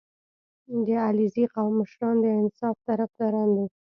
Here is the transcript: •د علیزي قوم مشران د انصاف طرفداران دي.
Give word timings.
•د 0.85 0.87
علیزي 1.07 1.45
قوم 1.53 1.73
مشران 1.81 2.15
د 2.23 2.25
انصاف 2.41 2.75
طرفداران 2.87 3.49
دي. 3.57 3.65